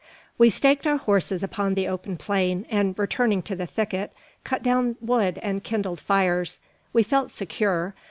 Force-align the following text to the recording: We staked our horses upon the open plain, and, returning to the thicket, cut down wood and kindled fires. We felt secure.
We 0.39 0.49
staked 0.49 0.87
our 0.87 0.97
horses 0.97 1.43
upon 1.43 1.75
the 1.75 1.87
open 1.87 2.17
plain, 2.17 2.65
and, 2.71 2.97
returning 2.97 3.43
to 3.43 3.55
the 3.55 3.67
thicket, 3.67 4.11
cut 4.43 4.63
down 4.63 4.95
wood 4.99 5.37
and 5.43 5.63
kindled 5.63 5.99
fires. 5.99 6.59
We 6.91 7.03
felt 7.03 7.29
secure. 7.29 7.93